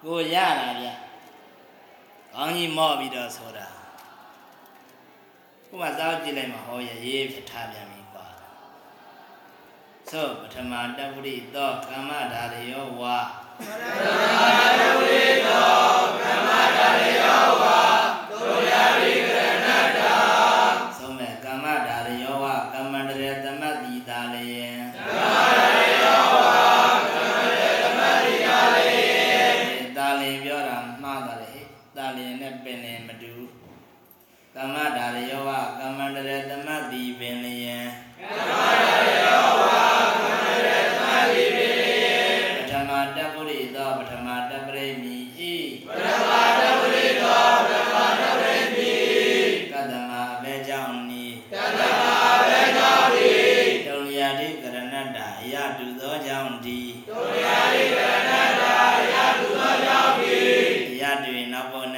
[0.02, 0.86] ကိုရတာဗျ
[2.34, 3.66] ကောင်းကြီးမော့ပြီးတော့ဆိုတာ
[5.66, 8.26] ခုမှစာအုပ်ကြည့်လိုက်မှဟောရရေးဖြစ်ထားပြန်ပြီကွာ
[10.10, 13.18] သို့ပထမတပ္ပိသောကမ္မဒါရယောဝါ
[13.58, 13.84] ပထ
[14.38, 15.99] မတပ္ပိသော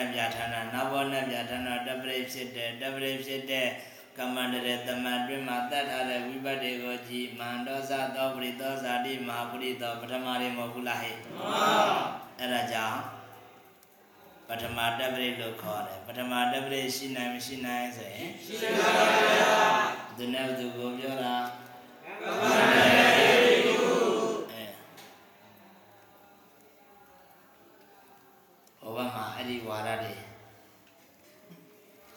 [0.02, 3.68] နောက်ဘောနဲ့ပြဋ္ဌာန်းတာနောက်ဘောနဲ့ပြဋ္ဌာန်းတော့တပ္ပရိဖြစ်တဲ့တပ္ပရိဖြစ်တဲ့
[4.18, 11.62] ကမ္မန္တရတမန်တွင်မှာတတ်ထားတဲ့ဝိပတ်တွေကိုကြည်မန္တောဇသောပရိသောဇာတိမဟာပရိသောပထမရေမဟုတ်ဘူးလားဟဲ့မှန်ပါ
[12.38, 13.00] အဲ့ဒါကြောင့်
[14.48, 19.74] ပထမတပ္ပရိလို့ခေါ်တယ်ပထမတပ္ပရိရှိနိုင်မရှိနိုင်ဆိုရင်ရှိပါပါဘုရား
[20.16, 21.34] သူနဲ့သူကိုပြောတာ
[22.24, 23.01] ကမ္မန္တရ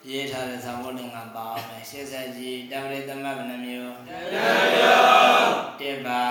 [0.10, 6.22] ရေးထားတဲ့သံဝတ္တငါပါအောင်မယ်ရှေ့ဆက်ကြည့်တပ္ပရိသမတ်ဘယ်နှမျိုးတမျိုးတစ်ပါ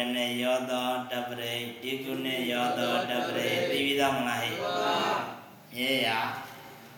[0.00, 4.54] န္တရနဲ့ရောသောတပ္ပရိဒီကုနဲ့ရောသောတပ္ပရိသိပြီးသားမလားဟဲ့
[5.74, 6.08] မြေရ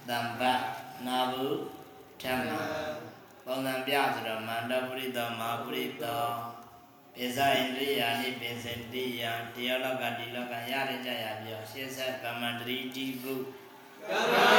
[0.09, 0.63] တမ္ပတ်
[1.07, 1.59] နာဘူး
[2.23, 2.53] ဓမ္မ
[3.45, 6.25] ပုံစံပြဆိုတော့မန္တပရိသောမဟာပရိသော
[7.15, 9.23] ပိဇာဣန္ဒြိယာနိပိစတိယ
[9.55, 13.35] ဒီယောလောကဒီလောကရရကြရပြောရှင်းဆက်ကမ္မန္တရီဒီကု
[14.33, 14.53] ဘာ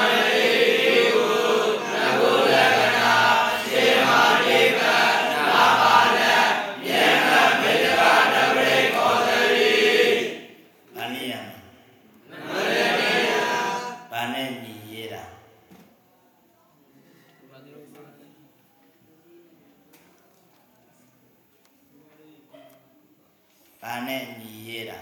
[23.84, 24.99] ဘာနဲ့ညီရေးတာ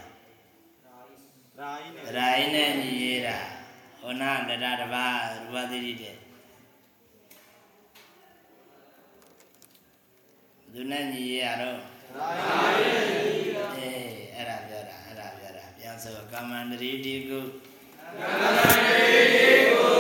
[1.59, 3.37] ရာအိနဲ့ရာအိနဲ့ညီရေးတာ
[4.01, 6.15] ဟောနာတရတပါရူပသတိတဲ့
[10.73, 11.77] သူနဲ့ညီရေးရတော့
[12.17, 12.27] ရာ
[12.77, 13.99] အိနဲ့ညီရေးတာအေး
[14.35, 17.39] အဲ့ဒါပြောတာအဲ့ဒါပြောတာပြန်ဆိုကမ္မန္တရီတိကု
[18.19, 19.90] ကမ္မန္တရီတိကု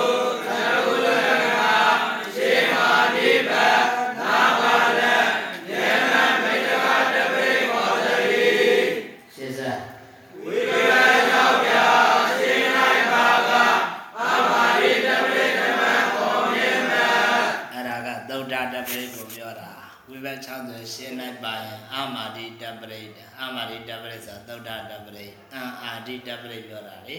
[22.01, 27.17] အာမာတိတပရိတအာမာတိတပရိဆိုသုဒ္ဓတပရိအံအာတိတပရိပြောတာလေ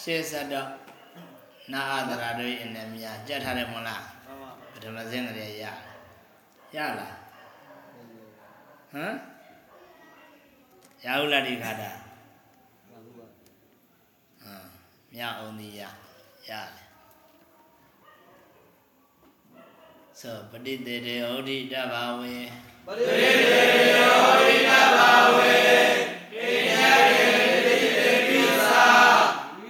[0.00, 0.68] ရှင်းစတော့
[1.72, 4.02] နာအဒရာတို့အနေမြာကြက်ထားတယ်မဟုတ်လား
[4.72, 5.64] ပထမစင်းကလေးရ
[6.76, 7.16] ရလား
[8.92, 9.14] ဟမ်
[11.04, 11.90] ရဟုလားဒီခါတာ
[14.42, 14.66] ဟမ်
[15.12, 15.82] မြအောင်ဒီရ
[16.48, 16.83] ရတယ်
[20.20, 22.36] ဆိုပဋိသေတေဩဒိတဘာဝေ
[22.86, 23.62] ပရိသေ
[23.92, 25.56] ယောဟိတဘာဝေ
[26.32, 27.26] ကိညာရေ
[27.66, 28.86] တိတိပိသာ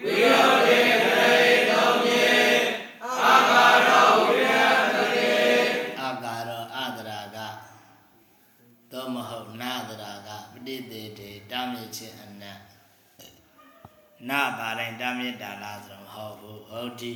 [0.04, 2.28] ဝိရောဓေကရေသုံးမြေ
[3.04, 4.54] အာဘာရောဝိရ
[4.94, 5.32] တကေ
[6.00, 7.38] အာကာရောအဒရာက
[8.90, 12.60] သောမဟုတ်နာဒရာကပဋိသေတေတာမြင့်ခြင်းအနတ်
[14.28, 17.12] နာပါတိုင်းတာမြင့်တာလားဆိုတော့မဟုတ်ဘူးဟုတ်တိ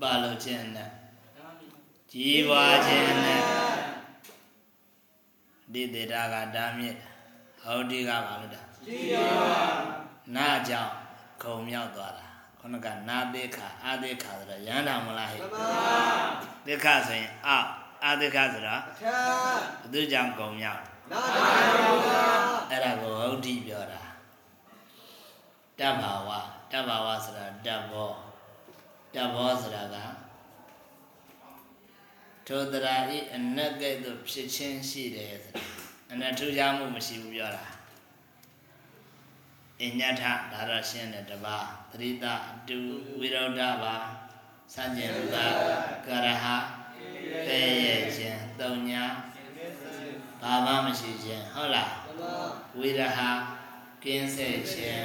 [0.00, 0.92] ပါလို့ခြင်းအနတ်
[2.14, 3.42] ကြီးပွားခြင်းအနတ်
[5.72, 6.96] ဒီသေတာကတာမြင့်
[7.62, 9.30] ဟုတ်တိကပါလို့တာတိယော
[10.36, 10.92] နာကြောင့်
[11.42, 12.26] ခုံမြောက်သွားတာ
[12.58, 15.56] ခုနကနာသေခအာသေခဆိုတော့ရဟန္တာမလားဟဲ့သမ
[16.66, 17.50] သေခဆိုရင်အ
[18.04, 19.18] အာသေခဆိုတော့ထံ
[19.82, 20.80] ဘသူကြောင့်ခုံမြောက်
[21.12, 21.20] နာ
[21.74, 22.22] တောသာ
[22.70, 24.02] အဲ့ဒါကိုဟုတ်တိပြောတာ
[25.78, 26.30] တဗ္ဗဝ
[26.72, 28.10] တဗ္ဗဝဆိုတာတဗ္ဗော
[29.14, 29.96] တဗ္ဗောဆိုတာက
[32.46, 35.64] ထိုတရာဤအနက်ကဲ့သို့ဖြစ်ချင်းရှိတယ်ဆိုတာ
[36.12, 37.66] အနထူးခြားမှုမရှိဘူးပြောတာ
[39.82, 40.22] အညထ
[40.52, 41.58] ဒါတော့ရှင်းတယ်တပါ
[41.90, 42.78] သရိတအတူ
[43.18, 43.96] ဝိရုဒ္ဓပါ
[44.74, 45.36] စัจ jin က
[46.06, 46.46] ကရဟ
[47.46, 49.04] ပဲ့ရဲ့ခြင်းသုံညာ
[50.42, 52.22] ဘာမှမရှိခြင်းဟုတ်လားသမ
[52.78, 53.20] ဝိရဟ
[54.04, 55.04] ကင်းစေခြင်း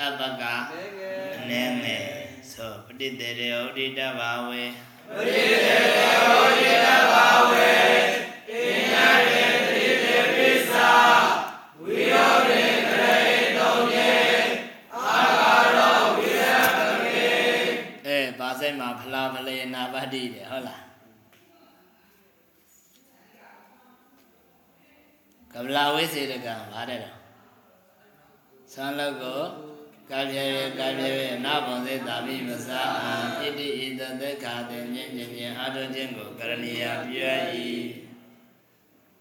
[0.00, 0.52] အပကနေ
[0.98, 2.06] ငယ်အနည်းငယ်
[2.52, 9.44] ဆိုပဋိသေရေဩဒိတဘာဝေပရိသေယောဟိတဘာဝေ ကိညာရေ
[9.74, 10.92] တိတိပိသာ
[11.80, 14.12] ဝိရောဓေကရေသုံးမြေ
[14.94, 16.42] အာဘာရောဝိရ
[16.76, 17.30] တကေ
[18.06, 20.82] အဲဘာစိတ်မှာဖလားဖလေနာပတ္တိတယ်ဟုတ်လား
[25.52, 27.16] ကဗလာဝိစေတကံဗါတဲ့တော့
[28.72, 29.40] သံလောက်ကို
[30.10, 30.46] ကာပြေ
[30.78, 31.12] ကာပြေ
[31.44, 37.26] နာဘုံစေတာပိမစာအံဣတိဣတသက်ခာတေညင်ညင်ညင်အာထုခြင်းကိုကရဏီယပြုရ၏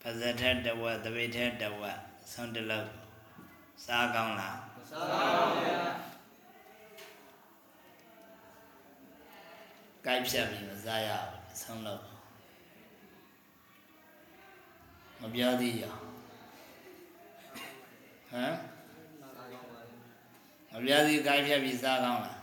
[0.02, 1.82] ပဇထတဝတပိထတဝ
[2.32, 2.90] သွန်တလောက်
[3.86, 4.58] စားကောင်းလား
[4.92, 5.24] သာပါ
[5.58, 5.80] ဗျာ
[10.06, 12.02] ကိုက်ဖြတ်ပြီးမစားရဘူးဆုံးလို့
[15.20, 15.84] မပြောသေးရ
[18.32, 18.79] ဟမ်
[20.72, 22.38] မပြောသေးကိုက်ဖြတ်ပြီးစားကောင်းလား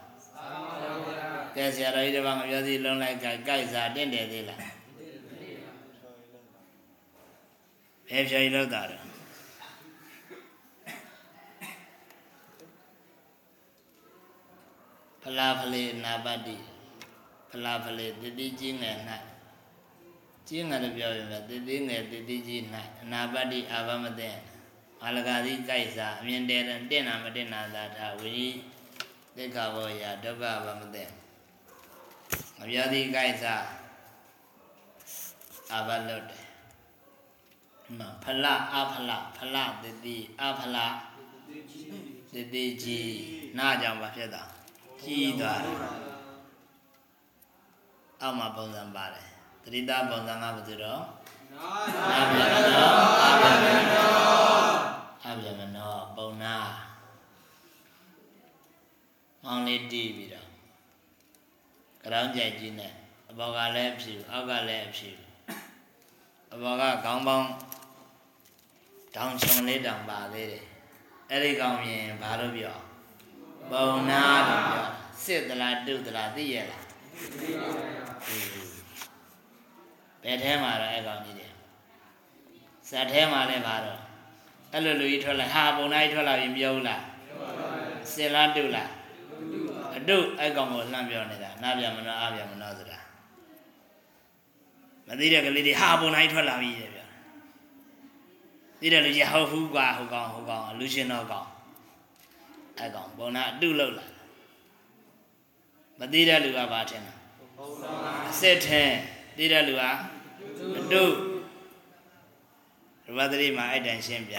[1.56, 4.60] ကဲဆရာတော်ကြီးတပါးမပြောသေးလုံးလိုက်ကိုက်ကိုက်စားတင့်တယ်သေးလား
[8.08, 9.06] ဘယ်ဖြေလို့တာတော့
[15.22, 16.56] ဖလားဖလေနာပတ္တိ
[17.50, 18.96] ဖလားဖလေတတိကြီးငယ်၌
[20.48, 22.60] ကြီးငယ်လို့ပြောရင်ပဲတတိငယ်တတိကြီး၌
[23.02, 24.36] အနာပတ္တိအာဘမတဲ့
[25.02, 26.58] အာလဂာတိကြိုက်စာအမြင်တဲ
[26.90, 28.48] တင့်နာမတင့်နာသာထဝိရိ
[29.36, 31.08] သိက္ခာဘောယဒုက္ခအာဘမတဲ့
[32.58, 33.54] မပြောသည်ကြိုက်စာ
[35.72, 36.44] အာဘလွတ်တယ်
[37.98, 40.94] မဖလားအဖလားဖလားတတိအဖလား
[42.34, 43.16] တတိကြီး
[43.58, 44.42] နာကြောင့်ဘာဖြစ်တာ
[45.02, 45.76] ကြီးသွားတယ်
[48.22, 49.26] အောက်မှာပုံစံပါတယ်
[49.62, 51.02] တတိတပုံစံကဘာလို့တော့
[51.52, 52.90] နာအဗျာမနော
[53.24, 54.55] အဗျာမနော
[55.28, 56.54] အဗျာမနောပုံနာ
[59.42, 60.48] မောင်းလေးတီးပြီးတော့
[62.02, 62.92] ကြောင်းကြိုက်ကြီးနဲ့
[63.30, 65.10] အဘောကလည်းအဖြူအောက်ကလည်းအဖြူ
[66.54, 67.48] အဘောကခေါင်းပေါင်း
[69.14, 70.64] တောင်ချုံလေးတောင်ပါသေးတယ်
[71.30, 72.76] အဲ့ဒီကောင်မြင်ဘာလို့ပြော
[73.70, 74.86] ပုံနာလို့ပြော
[75.24, 76.84] စစ်သလားတုသလားသိရဲ့လား
[80.22, 81.52] ဘယ်ထဲမှာတော့အဲ့ကောင်ကြီးတယ်
[82.88, 84.05] ဇက်ထဲမှာလည်းပါတော့
[84.76, 87.02] အဲ့လိုလူကြီးထွက်လာဟာပုံနာကြီးထွက်လာပြီမပြောဘူးလား
[88.12, 88.90] စင်လားတုလား
[89.96, 92.98] အတုအဲ့ကောင်ကိုလှမ်းပြောနေတာနားပြန်မနောအပြန်မနောဆိုတာ
[95.06, 97.06] မသိတဲ့ကလေးတွေဟာပုံတိုင်းထွက်လာပြီတဲ့ဗျာ
[98.80, 101.48] သိတဲ့လူကြီးဟုတ်ဘူးကွာဟိုကောင်ဟိုကောင်လူရှင်တော့ကောင်
[102.78, 104.06] အဲ့ကောင်ပုံနာအတုလောက်လာ
[105.98, 107.12] မသိတဲ့လူကဘာထင်လဲ
[108.30, 108.90] အစစ်ထင်
[109.36, 109.82] သိတဲ့လူက
[110.78, 111.04] အတု
[113.06, 114.36] ရဝတ္တိမှာအဲ့တန်ရှင်းပြ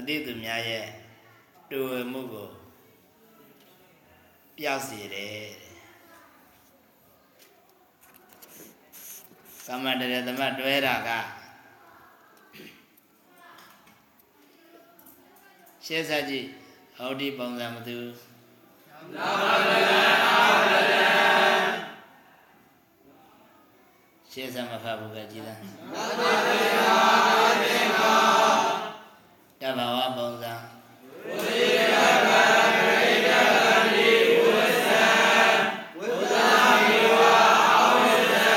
[0.00, 0.86] မသိသူများရဲ့
[1.70, 2.48] တူဝမှုကို
[4.56, 5.46] ပျောက်စေတယ်
[9.66, 11.08] သမတရသမတွဲတာက
[15.84, 16.46] ရှေ့ဆက်ကြည့်
[16.96, 17.98] ဟောဒီပုံစံမသူ
[19.14, 20.34] နာမလနာ
[20.64, 20.94] မလ
[24.30, 25.58] ရှေ့ဆက်မဖတ်ဘူးပဲကြည်လား
[25.94, 27.47] နာမလနာသေမာ
[29.68, 30.54] တဘာဝပုံစံ
[31.26, 31.94] ဝိရ
[32.26, 32.30] က
[32.86, 33.58] ရိတက
[33.94, 34.10] တိ
[34.40, 35.06] ဝိသံ
[35.98, 36.36] ဝိသ
[36.84, 37.18] မေဝ
[37.76, 38.50] အဝိသံ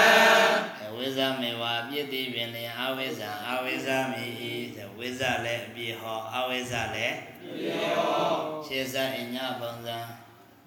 [0.95, 4.53] ဝိသမေဝအပြစ်တိပင်လင်အဝိဇံအဝိဇမေဤ
[4.97, 8.25] ဝိဇလည်းအပြည့်ဟောအဝိဇလည်းအပြည့်ဟော
[8.65, 9.97] ရှေ့ဆက်အညပုံစံ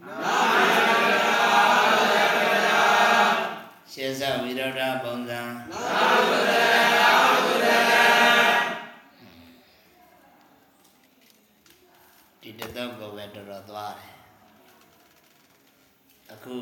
[0.07, 0.65] နာမ
[3.93, 5.41] ရှေ့ဆက်ဝိရောဓပုံစံ
[5.71, 5.85] နာ
[6.21, 6.45] မ
[12.47, 14.15] ဒီ တသက်ကိုပဲတော်တော်သွားတယ်
[16.33, 16.55] အခု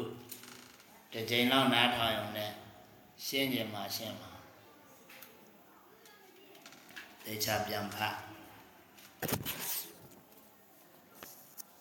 [1.13, 2.51] တစ်ချိန်လောက်နားထောင်ရုံနဲ့
[3.27, 4.31] ရှင်းကြမှာရှင်းမှာ
[7.25, 8.17] တေချာပြန်ဖတ်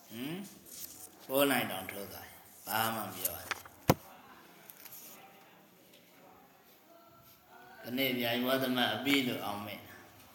[0.08, 0.38] ဟမ်
[1.26, 2.28] ပေါ်နိုင်တောင်ထိုးသွား
[2.66, 3.42] ဘာမှမပြောရ
[7.82, 9.80] ဒီနေ့ဗျာဝသမအပြီးလို့အောင်မဲ့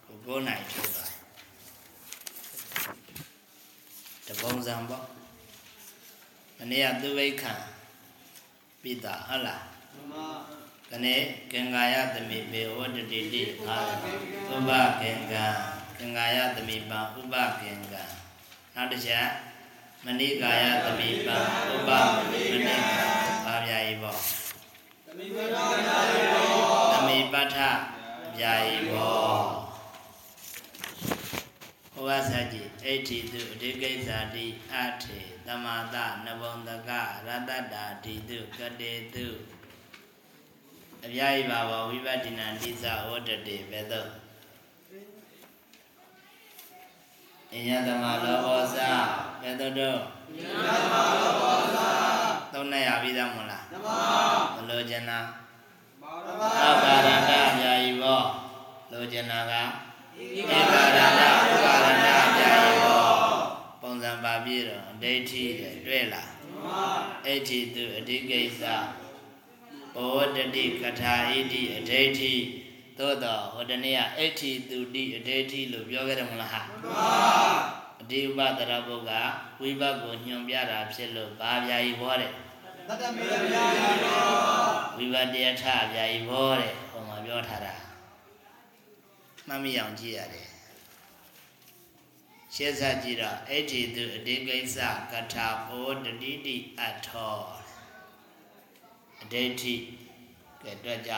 [0.03, 1.16] ကိုကိုနိုင်ထိုးသွား
[4.27, 5.05] တပုံစံပေါ့
[6.57, 7.53] မနေ့ကသူဝိခံ
[8.81, 9.63] ပြီးတာဟုတ်လား
[9.93, 10.27] မှန်ပါ
[10.91, 11.21] ကနေ့
[11.51, 13.77] ကင်္ကာယသမိပေဝတ္တတိတိအာ
[14.53, 14.71] ဥပ
[15.01, 15.45] ကင်္ဂံ
[15.97, 18.03] ကင်္ကာယသမိပံဥပကင်္ဂံ
[18.75, 19.27] နောက်တစ်ချက်
[20.05, 21.37] မဏိကာယသမိပံ
[21.73, 22.69] ဥပမဏိက
[23.45, 24.19] ဘာပြာဤပေါ့
[25.05, 27.57] သမိပဋ္ဌဗျာဤပေါ့သမိပဋ္ဌ
[28.39, 29.66] ဗျာဤပေါ့
[31.97, 35.95] ဟောဝဆကြည်အဋ္ဌိတုအဓိကိစ္ဆာတိအထေတမတ
[36.25, 36.91] နဘုံတက
[37.27, 39.27] ရတတ္တာတိတုကတေတု
[41.05, 44.05] အပြာဤပါဝဝိပတ္တိနံတိသဝတ္တတေဘေသော
[47.53, 48.75] အညတမလောဘောဇ
[49.41, 49.95] ဘေသောတော
[50.29, 51.77] အညတမလောဘောဇ
[52.53, 53.87] သုံးနဲ့ရပြီးသားမလားတမ
[54.55, 55.19] မလိုချင်တာ
[56.63, 58.21] အပါရဏအပြာဤဘော
[58.91, 59.53] လိုချင်တာက
[60.19, 63.05] ဧကရဏဥပါရဏအပြာဤဘော
[63.81, 65.43] ပုံစံပါပြည့်တော့ဒိဋ္ဌိ
[65.85, 66.29] တွေ့လား
[67.25, 68.63] အဋ္ဌိတုအဓိကိစ္စ
[69.95, 72.33] ဘောဝတ္တိကထာဣတိအဒိဋ္ဌိ
[72.97, 77.09] သို့တော့ဟိုတနေ့ကအဋ္ဌိတုတိအဒိဋ္ဌိလို့ပြောခဲ့တယ်မလားဟာမှန်ပါ
[78.01, 79.11] အတိဥပဒရဘုက
[79.61, 82.31] ဝိဘတ်ကိုညွန်ပြတာဖြစ်လို့ဘာဗျာကြီးဘောတဲ့
[82.87, 84.25] တတမေဗျာကြီးဘော
[84.97, 87.73] ဝိဘတ်တရားထဗျာကြီးဘောတဲ့ဟိုမှာပြောထားတာ
[89.47, 90.49] မှတ်မိအောင်ကြည့်ရတယ်
[92.53, 94.77] ရှေ့ဆက်ကြည့်တော့အဋ္ဌိတုအတိကိစ္စ
[95.11, 97.37] ကထာဘောတတိတိအထော
[99.21, 99.75] အဒိဋ္ဌိ
[100.61, 101.13] ကဲတွေ့ကြ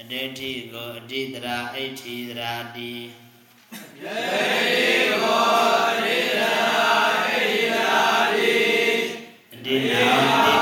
[0.00, 2.92] အဒိဋ္ဌိကိုအတိတရာအဋ္ဌိတရာတိ
[4.02, 4.86] ယေ
[5.22, 5.46] ဘော
[5.90, 6.54] အတိတရာ
[7.06, 7.98] အဋ္ဌိတရာ
[8.36, 8.56] တိ
[9.54, 10.55] အတိနာ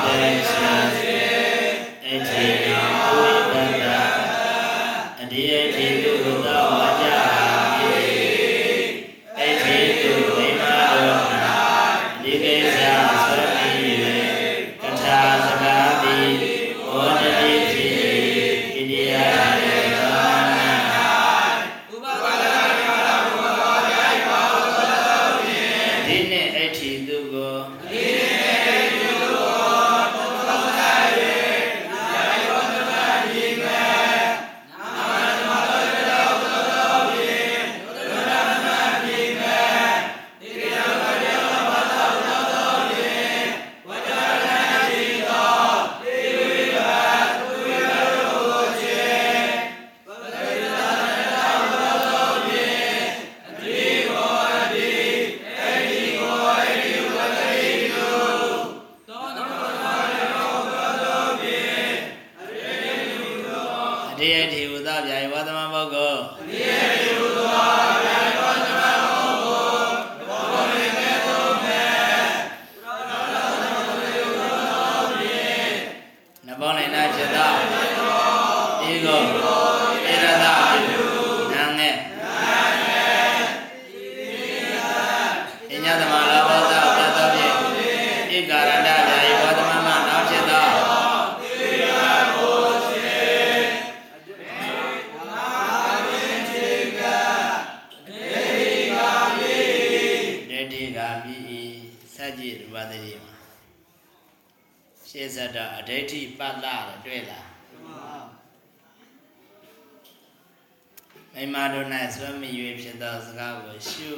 [111.85, 114.11] တို့၌ဆွမ်းမရွေဖြစ်သောစကားကိုရှု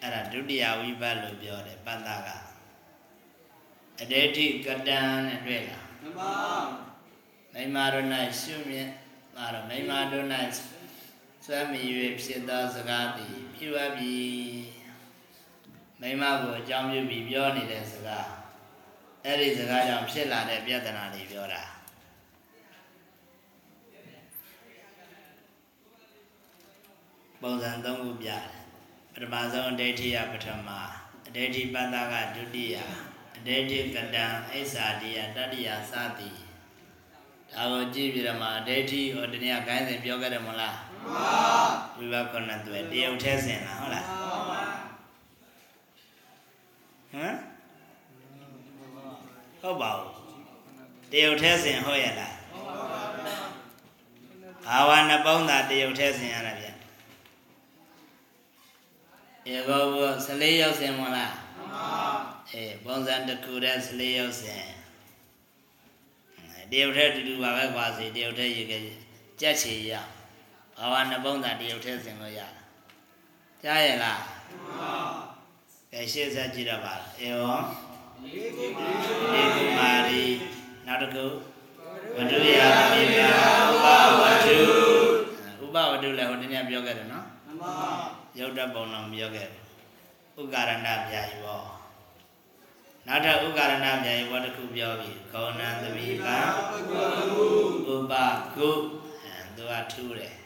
[0.00, 2.28] အဲ့ဒါဒုတိယဝိပတ်လို့ပြောတယ်ပတ္တက
[4.00, 5.86] အဋ္ဌိကတံနဲ့တွေ့လား
[7.54, 8.06] မိမတို့၌
[8.40, 8.88] ရှုမြင်
[9.34, 10.26] မှာတော့မိမတို့၌
[11.44, 14.16] ဆွမ်းမရွေဖြစ်သောစကားသည်ပြုအပ်ပြီ
[16.00, 18.28] မိမကိုအကြောင်းပြုပြီးပြောနေတဲ့စကား
[19.24, 21.77] အဲ့ဒီစကားကြောင့်ဖြစ်လာတဲ့ပြဿနာတွေပြောတာ
[27.42, 28.42] ပုံစံ၃ခုပြတယ်
[29.12, 30.68] ပထမဆုံးအဋ္ဌိယပထမ
[31.26, 32.76] အဋ္ဌိပတ္တကဒုတိယ
[33.34, 36.38] အဋ္ဌိကတံအိစ္ဆာတိယတတိယစသည်
[37.52, 41.34] ဒါကိုကြည့်ပြီးတော့မှအဋ္ဌိဟောတနည်းကိုင်းစဉ်ပြောခဲ့တယ်မလားမှန်ပါ
[41.96, 44.62] ဝိဘခုနှစ်သွဲတရုတ်ထဲစင်လားဟုတ်လားမှန်ပါ
[47.12, 47.34] ဟမ်
[49.60, 50.12] ဟုတ်ပါဘူး
[51.12, 52.34] တရုတ်ထဲစင်ဟုတ်ရဲ့လား
[54.66, 56.67] ဘာဝနှစ်ပေါင်းသာတရုတ်ထဲစင်ရတာဗျ
[59.54, 59.96] ဧကောဘ
[60.26, 61.88] 14ရောက်စင်မလားမှန်ပါ
[62.52, 64.64] အေးပုံစံတစ်ခုတည်း14ရောက်စင်
[66.70, 68.72] တရုတ်ထဲတူတူပါပဲကွာစီတရုတ်ထဲရေက
[69.40, 69.92] ကြက်ချီရ
[70.78, 72.48] ဘာဝနှစ်ပေါင်းသာတရုတ်ထဲစင်လို့ရတာ
[73.62, 74.92] ကြားရဲ့လားမှန်ပါ
[75.92, 77.56] ကဲရှေ့ဆက်ကြည့်တော့ပါအေယော
[78.22, 78.66] ဒီ
[79.56, 80.24] ကုမာရီ
[80.86, 81.24] နောက်တစ်ခု
[82.16, 82.58] ဝတ္ထုယ
[82.92, 83.30] မိမြာ
[83.70, 83.86] ဥပ
[84.22, 84.58] ဝတ္ထု
[85.64, 87.72] ဥပဝတ္ထုလည်းဟိုတနေ့ပြောခဲ့တယ်နော်မှန်ပါ
[88.38, 89.62] ရုပ်တပုံတော်ပြောခဲ့တယ်
[90.38, 91.62] ဥက္ကာရဏဗျာယီဘော
[93.06, 96.36] နောက်ထပ်ဥက္ကာရဏဗျာယီဘောတစ်ခုပြောပြီခောဏံသမိပံ
[96.76, 96.78] ဥ
[98.10, 98.14] ပ
[98.56, 98.70] ကု
[99.24, 100.36] အဲသူကထူးတယ်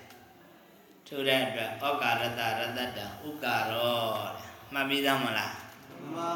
[1.06, 2.84] ထူးတဲ့အတွက်ဩကာရတရတတံ
[3.26, 4.00] ဥက္ကာရော
[4.36, 5.54] တဲ့မှတ်ပြီးသားမလား
[5.90, 6.32] မှန်ပါ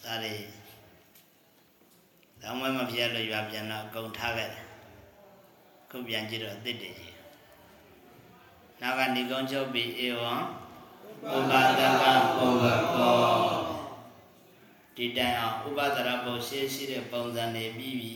[0.00, 0.34] စားလေ
[2.40, 4.64] တောင်းမမပြည့်လို့ရွာပြန်တော့အကုန်ထားခဲ့တယ်
[5.90, 7.17] ခုပြန်ကြည့်တော့အစ်စ်တည်ကြီး
[8.80, 10.34] နောက်ကနေကုန်းချုပ်ပြီးဧဝံ
[11.36, 12.04] ဥပဒက
[12.36, 12.64] ပုဗ္ဗ
[12.94, 13.18] ကော
[14.96, 18.14] ဒီတိုင်အောင်ဥပဒရဘုရှိရှိတဲ့ပုံစံနေပြီးပြီ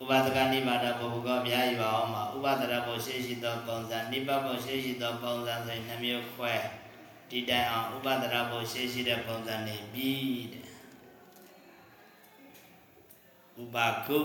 [0.00, 6.54] ဥပဒကနိဗ္ဗာန်ဘုဘကောပြားရပါအောင်မှာဥပဒရဘုရှိရှိသောပုံစံနိဗ္ဗာန်ဘုရှိရှိသောပုံစံဆိုရင်နှမျိုးခွဲ
[7.30, 10.68] ဒီတိုင်အောင်ဥပဒရဘုရှိရှိတဲ့ပုံစံနေပြီးတဲ့
[13.62, 13.76] ဥပ
[14.06, 14.18] ကု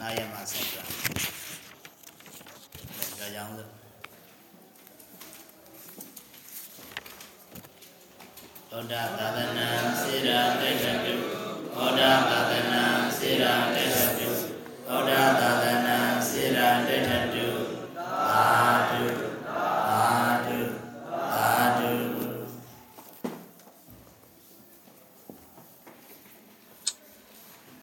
[0.00, 0.82] နာရမဆိုင်တာ
[3.18, 3.70] ဒါကြောင့်လို့
[8.70, 9.68] ဩဒသာသနာ
[10.00, 11.14] စေရာတိတ်တု
[11.76, 12.82] ဩဒသာသနာ
[13.18, 14.30] စေရာတိတ်တု
[14.88, 17.48] ဩဒသာသနာစေရာတိတ်တု
[17.96, 18.44] သာ
[18.90, 19.23] တု